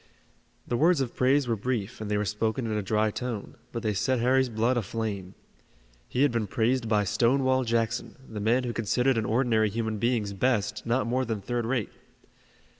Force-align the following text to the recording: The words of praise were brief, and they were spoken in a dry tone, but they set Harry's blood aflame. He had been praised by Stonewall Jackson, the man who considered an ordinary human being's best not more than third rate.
The 0.67 0.77
words 0.77 0.99
of 0.99 1.15
praise 1.15 1.47
were 1.47 1.55
brief, 1.55 2.01
and 2.01 2.09
they 2.09 2.17
were 2.17 2.25
spoken 2.25 2.65
in 2.65 2.75
a 2.75 2.81
dry 2.81 3.11
tone, 3.11 3.53
but 3.71 3.83
they 3.83 3.93
set 3.93 4.19
Harry's 4.19 4.49
blood 4.49 4.75
aflame. 4.75 5.35
He 6.09 6.23
had 6.23 6.31
been 6.31 6.47
praised 6.47 6.89
by 6.89 7.03
Stonewall 7.03 7.63
Jackson, 7.63 8.15
the 8.27 8.39
man 8.39 8.63
who 8.63 8.73
considered 8.73 9.15
an 9.19 9.25
ordinary 9.25 9.69
human 9.69 9.99
being's 9.99 10.33
best 10.33 10.87
not 10.87 11.05
more 11.05 11.23
than 11.23 11.39
third 11.39 11.67
rate. 11.67 11.91